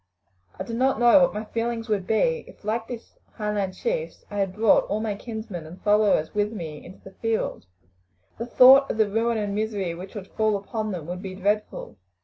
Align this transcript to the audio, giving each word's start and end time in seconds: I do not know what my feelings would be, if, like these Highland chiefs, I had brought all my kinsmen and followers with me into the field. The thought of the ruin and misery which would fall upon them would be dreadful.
I 0.59 0.63
do 0.63 0.73
not 0.73 0.99
know 0.99 1.21
what 1.21 1.31
my 1.35 1.45
feelings 1.45 1.87
would 1.87 2.07
be, 2.07 2.43
if, 2.47 2.63
like 2.65 2.87
these 2.87 3.19
Highland 3.33 3.75
chiefs, 3.75 4.25
I 4.31 4.37
had 4.39 4.55
brought 4.55 4.85
all 4.85 4.99
my 4.99 5.13
kinsmen 5.13 5.67
and 5.67 5.79
followers 5.83 6.33
with 6.33 6.51
me 6.51 6.83
into 6.83 7.03
the 7.03 7.11
field. 7.11 7.67
The 8.39 8.47
thought 8.47 8.89
of 8.89 8.97
the 8.97 9.07
ruin 9.07 9.37
and 9.37 9.53
misery 9.53 9.93
which 9.93 10.15
would 10.15 10.29
fall 10.31 10.57
upon 10.57 10.89
them 10.91 11.05
would 11.05 11.21
be 11.21 11.35
dreadful. 11.35 11.97